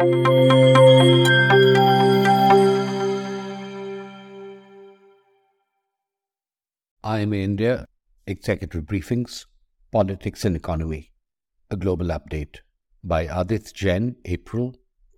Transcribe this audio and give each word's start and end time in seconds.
IMA 0.00 0.16
India, 7.36 7.84
Executive 8.26 8.84
Briefings, 8.84 9.44
Politics 9.92 10.46
and 10.46 10.56
Economy, 10.56 11.12
a 11.70 11.76
global 11.76 12.06
update 12.06 12.60
by 13.04 13.26
Adit 13.26 13.74
Jain, 13.74 14.16
April 14.24 14.72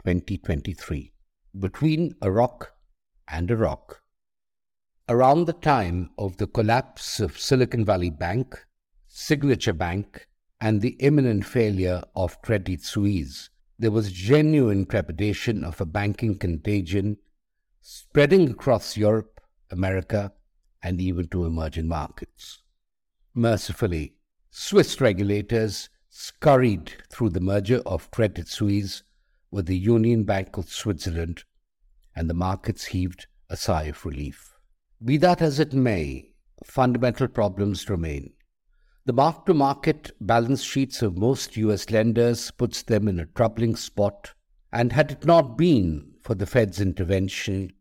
2023. 0.04 1.12
Between 1.56 2.16
a 2.20 2.32
rock 2.32 2.72
and 3.28 3.52
a 3.52 3.56
rock. 3.56 4.02
Around 5.08 5.44
the 5.44 5.52
time 5.52 6.10
of 6.18 6.38
the 6.38 6.48
collapse 6.48 7.20
of 7.20 7.38
Silicon 7.38 7.84
Valley 7.84 8.10
Bank, 8.10 8.66
Signature 9.06 9.74
Bank, 9.74 10.26
and 10.60 10.80
the 10.80 10.96
imminent 10.98 11.44
failure 11.44 12.02
of 12.16 12.42
Credit 12.42 12.82
Suisse, 12.82 13.48
there 13.82 13.90
was 13.90 14.12
genuine 14.12 14.86
trepidation 14.86 15.64
of 15.64 15.80
a 15.80 15.84
banking 15.84 16.38
contagion 16.38 17.16
spreading 17.80 18.48
across 18.48 18.96
Europe, 18.96 19.40
America, 19.72 20.32
and 20.84 21.00
even 21.00 21.26
to 21.26 21.44
emerging 21.44 21.88
markets. 21.88 22.60
Mercifully, 23.34 24.14
Swiss 24.52 25.00
regulators 25.00 25.90
scurried 26.08 26.92
through 27.10 27.30
the 27.30 27.40
merger 27.40 27.82
of 27.84 28.08
Credit 28.12 28.46
Suisse 28.46 29.02
with 29.50 29.66
the 29.66 29.76
Union 29.76 30.22
Bank 30.22 30.56
of 30.56 30.68
Switzerland, 30.68 31.42
and 32.14 32.30
the 32.30 32.34
markets 32.34 32.84
heaved 32.84 33.26
a 33.50 33.56
sigh 33.56 33.84
of 33.84 34.06
relief. 34.06 34.54
Be 35.04 35.16
that 35.16 35.42
as 35.42 35.58
it 35.58 35.72
may, 35.72 36.30
fundamental 36.64 37.26
problems 37.26 37.90
remain. 37.90 38.32
The 39.04 39.12
mark-to-market 39.12 40.12
balance 40.20 40.62
sheets 40.62 41.02
of 41.02 41.18
most 41.18 41.56
US 41.56 41.90
lenders 41.90 42.52
puts 42.52 42.82
them 42.82 43.08
in 43.08 43.18
a 43.18 43.26
troubling 43.26 43.74
spot, 43.74 44.32
and 44.72 44.92
had 44.92 45.10
it 45.10 45.24
not 45.24 45.58
been 45.58 46.12
for 46.20 46.36
the 46.36 46.46
Fed's 46.46 46.80
intervention, 46.80 47.72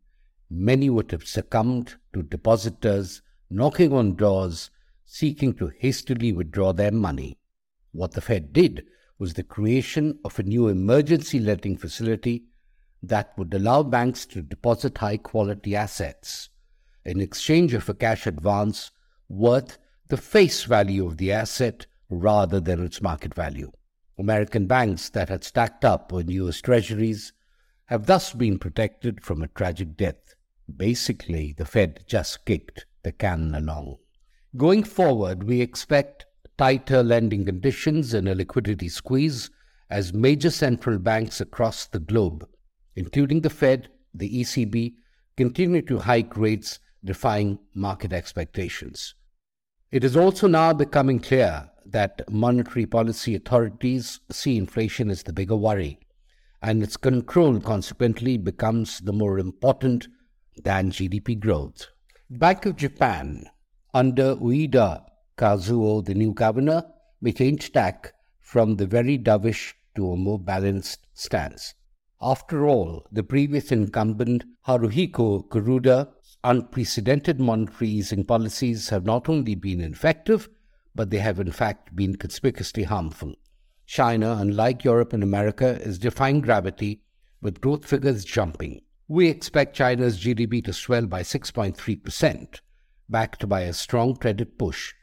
many 0.50 0.90
would 0.90 1.12
have 1.12 1.24
succumbed 1.24 1.94
to 2.12 2.24
depositors 2.24 3.22
knocking 3.48 3.92
on 3.92 4.16
doors 4.16 4.70
seeking 5.04 5.54
to 5.54 5.70
hastily 5.78 6.32
withdraw 6.32 6.72
their 6.72 6.90
money. 6.90 7.38
What 7.92 8.12
the 8.12 8.20
Fed 8.20 8.52
did 8.52 8.84
was 9.16 9.34
the 9.34 9.44
creation 9.44 10.18
of 10.24 10.40
a 10.40 10.42
new 10.42 10.66
emergency 10.66 11.38
lending 11.38 11.76
facility 11.76 12.46
that 13.00 13.32
would 13.38 13.54
allow 13.54 13.84
banks 13.84 14.26
to 14.26 14.42
deposit 14.42 14.98
high 14.98 15.18
quality 15.18 15.76
assets 15.76 16.48
in 17.04 17.20
exchange 17.20 17.74
of 17.74 17.88
a 17.88 17.94
cash 17.94 18.26
advance 18.26 18.90
worth 19.28 19.78
the 20.12 20.18
face 20.18 20.64
value 20.64 21.06
of 21.06 21.16
the 21.16 21.32
asset 21.32 21.86
rather 22.10 22.60
than 22.60 22.84
its 22.84 23.00
market 23.00 23.32
value. 23.32 23.72
American 24.18 24.66
banks 24.66 25.08
that 25.08 25.30
had 25.30 25.42
stacked 25.42 25.86
up 25.86 26.12
on 26.12 26.28
US 26.28 26.60
treasuries 26.60 27.32
have 27.86 28.04
thus 28.04 28.34
been 28.34 28.58
protected 28.58 29.24
from 29.24 29.40
a 29.40 29.48
tragic 29.48 29.96
death. 29.96 30.34
Basically, 30.76 31.54
the 31.56 31.64
Fed 31.64 32.04
just 32.06 32.44
kicked 32.44 32.84
the 33.02 33.10
can 33.10 33.54
along. 33.54 33.96
Going 34.54 34.84
forward, 34.84 35.44
we 35.44 35.62
expect 35.62 36.26
tighter 36.58 37.02
lending 37.02 37.46
conditions 37.46 38.12
and 38.12 38.28
a 38.28 38.34
liquidity 38.34 38.90
squeeze 38.90 39.48
as 39.88 40.12
major 40.12 40.50
central 40.50 40.98
banks 40.98 41.40
across 41.40 41.86
the 41.86 42.00
globe, 42.00 42.46
including 42.96 43.40
the 43.40 43.48
Fed, 43.48 43.88
the 44.12 44.28
ECB, 44.42 44.92
continue 45.38 45.80
to 45.80 46.00
hike 46.00 46.36
rates, 46.36 46.80
defying 47.02 47.58
market 47.74 48.12
expectations. 48.12 49.14
It 49.92 50.04
is 50.04 50.16
also 50.16 50.46
now 50.48 50.72
becoming 50.72 51.18
clear 51.18 51.68
that 51.84 52.22
monetary 52.30 52.86
policy 52.86 53.34
authorities 53.34 54.20
see 54.30 54.56
inflation 54.56 55.10
as 55.10 55.22
the 55.22 55.34
bigger 55.34 55.54
worry, 55.54 56.00
and 56.62 56.82
its 56.82 56.96
control 56.96 57.60
consequently 57.60 58.38
becomes 58.38 59.00
the 59.00 59.12
more 59.12 59.38
important 59.38 60.08
than 60.64 60.92
GDP 60.92 61.38
growth. 61.38 61.88
Bank 62.30 62.64
of 62.64 62.76
Japan, 62.76 63.44
under 63.92 64.34
Ueda 64.36 65.04
Kazuo, 65.36 66.02
the 66.02 66.14
new 66.14 66.32
governor, 66.32 66.84
change 67.36 67.70
tack 67.70 68.14
from 68.40 68.76
the 68.76 68.86
very 68.86 69.18
dovish 69.18 69.74
to 69.94 70.12
a 70.12 70.16
more 70.16 70.38
balanced 70.38 71.06
stance. 71.12 71.74
After 72.18 72.66
all, 72.66 73.06
the 73.12 73.24
previous 73.24 73.70
incumbent 73.70 74.44
Haruhiko 74.66 75.46
Kuroda's 75.50 76.06
unprecedented 76.44 77.40
monetary 77.40 77.88
easing 77.88 78.24
policies 78.24 78.88
have 78.88 79.04
not 79.04 79.28
only 79.28 79.54
been 79.54 79.80
ineffective, 79.80 80.48
but 80.94 81.10
they 81.10 81.18
have 81.18 81.40
in 81.40 81.52
fact 81.52 81.94
been 81.94 82.16
conspicuously 82.16 82.82
harmful. 82.82 83.34
China, 83.86 84.36
unlike 84.38 84.84
Europe 84.84 85.12
and 85.12 85.22
America, 85.22 85.80
is 85.82 85.98
defying 85.98 86.40
gravity 86.40 87.02
with 87.40 87.60
growth 87.60 87.84
figures 87.84 88.24
jumping. 88.24 88.80
We 89.08 89.28
expect 89.28 89.76
China's 89.76 90.18
GDP 90.18 90.64
to 90.64 90.72
swell 90.72 91.06
by 91.06 91.22
6.3%, 91.22 92.60
backed 93.08 93.48
by 93.48 93.62
a 93.62 93.72
strong 93.72 94.16
credit 94.16 94.58
push. 94.58 94.94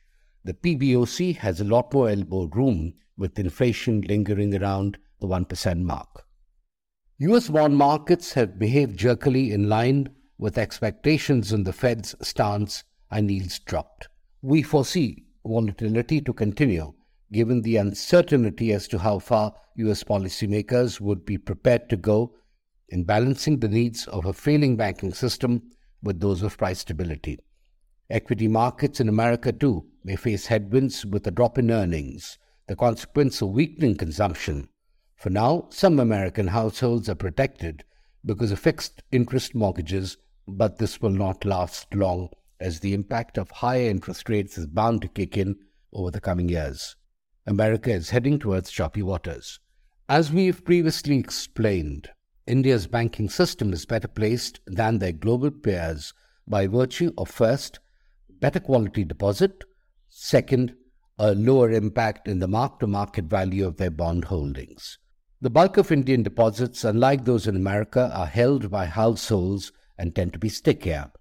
The 0.43 0.53
PBOC 0.53 1.37
has 1.37 1.59
a 1.59 1.65
lot 1.65 1.93
more 1.93 2.09
elbow 2.09 2.45
room 2.45 2.93
with 3.17 3.37
inflation 3.37 4.01
lingering 4.01 4.59
around 4.59 4.97
the 5.19 5.27
1% 5.27 5.81
mark. 5.81 6.25
US 7.19 7.49
bond 7.49 7.75
markets 7.75 8.33
have 8.33 8.57
behaved 8.57 8.97
jerkily 8.97 9.51
in 9.51 9.67
line 9.67 10.09
with 10.39 10.57
expectations 10.57 11.53
on 11.53 11.65
the 11.65 11.73
Fed's 11.73 12.15
stance 12.27 12.83
and 13.11 13.29
yields 13.29 13.59
dropped. 13.59 14.07
We 14.41 14.63
foresee 14.63 15.25
volatility 15.45 16.21
to 16.21 16.33
continue 16.33 16.93
given 17.31 17.61
the 17.61 17.77
uncertainty 17.77 18.73
as 18.73 18.87
to 18.87 18.97
how 18.97 19.19
far 19.19 19.53
US 19.75 20.03
policymakers 20.03 20.99
would 20.99 21.25
be 21.25 21.37
prepared 21.37 21.89
to 21.89 21.97
go 21.97 22.33
in 22.89 23.03
balancing 23.03 23.59
the 23.59 23.67
needs 23.67 24.07
of 24.07 24.25
a 24.25 24.33
failing 24.33 24.75
banking 24.75 25.13
system 25.13 25.61
with 26.01 26.19
those 26.19 26.41
of 26.41 26.57
price 26.57 26.79
stability. 26.79 27.37
Equity 28.09 28.47
markets 28.47 28.99
in 28.99 29.07
America, 29.07 29.51
too, 29.51 29.85
may 30.03 30.15
face 30.15 30.47
headwinds 30.47 31.05
with 31.05 31.27
a 31.27 31.31
drop 31.31 31.59
in 31.59 31.69
earnings, 31.69 32.39
the 32.67 32.75
consequence 32.75 33.41
of 33.41 33.49
weakening 33.49 33.95
consumption. 33.95 34.67
For 35.15 35.29
now, 35.29 35.67
some 35.69 35.99
American 35.99 36.47
households 36.47 37.09
are 37.09 37.15
protected 37.15 37.83
because 38.25 38.51
of 38.51 38.59
fixed 38.59 39.03
interest 39.11 39.53
mortgages, 39.53 40.17
but 40.57 40.77
this 40.77 41.01
will 41.01 41.09
not 41.09 41.45
last 41.45 41.93
long 41.93 42.29
as 42.59 42.79
the 42.79 42.93
impact 42.93 43.37
of 43.37 43.49
higher 43.49 43.89
interest 43.89 44.29
rates 44.29 44.57
is 44.57 44.67
bound 44.67 45.01
to 45.01 45.07
kick 45.07 45.37
in 45.37 45.55
over 45.93 46.11
the 46.11 46.19
coming 46.19 46.49
years. 46.49 46.95
America 47.45 47.91
is 47.91 48.09
heading 48.09 48.37
towards 48.37 48.69
choppy 48.69 49.01
waters. 49.01 49.59
As 50.07 50.31
we've 50.31 50.63
previously 50.63 51.17
explained, 51.17 52.09
India's 52.47 52.87
banking 52.87 53.29
system 53.29 53.73
is 53.73 53.85
better 53.85 54.07
placed 54.07 54.59
than 54.65 54.97
their 54.97 55.11
global 55.11 55.51
peers 55.51 56.13
by 56.47 56.67
virtue 56.67 57.13
of 57.17 57.29
first, 57.29 57.79
better 58.39 58.59
quality 58.59 59.03
deposit, 59.03 59.63
second, 60.09 60.75
a 61.19 61.35
lower 61.35 61.69
impact 61.71 62.27
in 62.27 62.39
the 62.39 62.47
mark 62.47 62.79
to 62.79 62.87
market 62.87 63.25
value 63.25 63.67
of 63.67 63.77
their 63.77 63.91
bond 63.91 64.25
holdings. 64.25 64.97
The 65.41 65.49
bulk 65.49 65.77
of 65.77 65.91
Indian 65.91 66.23
deposits, 66.23 66.83
unlike 66.83 67.25
those 67.25 67.47
in 67.47 67.55
America, 67.55 68.11
are 68.13 68.25
held 68.25 68.71
by 68.71 68.85
households 68.85 69.71
and 69.99 70.15
tend 70.15 70.33
to 70.33 70.39
be 70.39 70.49
stickier. 70.49 71.11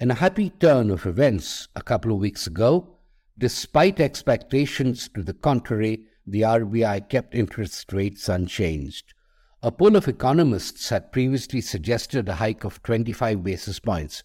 In 0.00 0.10
a 0.10 0.14
happy 0.14 0.50
turn 0.50 0.90
of 0.90 1.06
events 1.06 1.68
a 1.74 1.82
couple 1.82 2.12
of 2.12 2.18
weeks 2.18 2.46
ago, 2.46 2.98
despite 3.38 4.00
expectations 4.00 5.08
to 5.14 5.22
the 5.22 5.32
contrary, 5.32 6.04
the 6.26 6.42
RBI 6.42 7.08
kept 7.08 7.34
interest 7.34 7.92
rates 7.92 8.28
unchanged. 8.28 9.14
A 9.62 9.70
poll 9.70 9.96
of 9.96 10.08
economists 10.08 10.90
had 10.90 11.12
previously 11.12 11.60
suggested 11.60 12.28
a 12.28 12.34
hike 12.34 12.64
of 12.64 12.82
25 12.82 13.42
basis 13.42 13.78
points. 13.78 14.24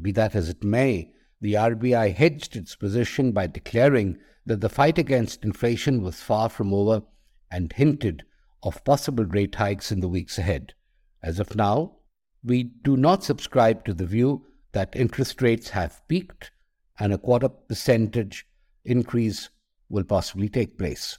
Be 0.00 0.10
that 0.12 0.34
as 0.34 0.48
it 0.48 0.64
may, 0.64 1.12
the 1.40 1.52
RBI 1.54 2.14
hedged 2.14 2.56
its 2.56 2.74
position 2.74 3.30
by 3.32 3.46
declaring 3.46 4.18
that 4.46 4.60
the 4.60 4.68
fight 4.68 4.98
against 4.98 5.44
inflation 5.44 6.02
was 6.02 6.20
far 6.20 6.48
from 6.48 6.72
over 6.72 7.02
and 7.50 7.72
hinted 7.72 8.24
of 8.62 8.82
possible 8.84 9.24
rate 9.26 9.54
hikes 9.56 9.92
in 9.92 10.00
the 10.00 10.08
weeks 10.08 10.38
ahead. 10.38 10.74
As 11.22 11.38
of 11.38 11.54
now, 11.54 11.96
we 12.44 12.64
do 12.64 12.96
not 12.96 13.24
subscribe 13.24 13.84
to 13.84 13.94
the 13.94 14.06
view 14.06 14.44
that 14.72 14.94
interest 14.94 15.40
rates 15.40 15.70
have 15.70 16.06
peaked 16.08 16.50
and 16.98 17.12
a 17.12 17.18
quarter 17.18 17.48
percentage 17.48 18.46
increase 18.84 19.48
will 19.88 20.04
possibly 20.04 20.48
take 20.48 20.78
place. 20.78 21.18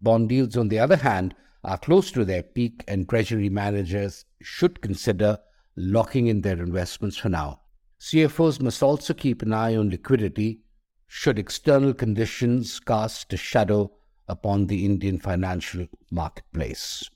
Bond 0.00 0.30
yields, 0.30 0.56
on 0.56 0.68
the 0.68 0.78
other 0.78 0.96
hand, 0.96 1.34
are 1.64 1.78
close 1.78 2.10
to 2.12 2.24
their 2.24 2.42
peak, 2.42 2.84
and 2.86 3.08
treasury 3.08 3.48
managers 3.48 4.24
should 4.40 4.80
consider 4.80 5.38
locking 5.76 6.28
in 6.28 6.42
their 6.42 6.58
investments 6.58 7.16
for 7.16 7.28
now. 7.28 7.60
CFOs 8.00 8.60
must 8.60 8.82
also 8.82 9.14
keep 9.14 9.42
an 9.42 9.52
eye 9.52 9.74
on 9.74 9.90
liquidity 9.90 10.60
should 11.08 11.38
external 11.38 11.94
conditions 11.94 12.80
cast 12.80 13.32
a 13.32 13.36
shadow 13.36 13.90
upon 14.28 14.66
the 14.66 14.84
Indian 14.84 15.18
financial 15.18 15.86
marketplace. 16.10 17.08